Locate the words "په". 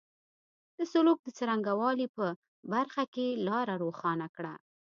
2.15-2.25